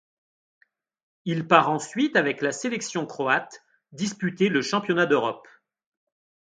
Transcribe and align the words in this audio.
Il 1.25 1.47
part 1.47 1.69
ensuite 1.69 2.15
avec 2.15 2.41
la 2.41 2.51
sélection 2.51 3.05
croate 3.05 3.63
disputer 3.91 4.49
le 4.49 4.63
Championnat 4.63 5.05
d'Europe. 5.05 5.47